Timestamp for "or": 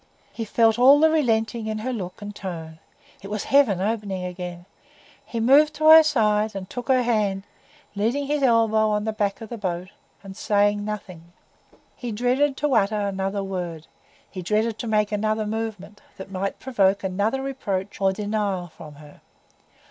18.01-18.11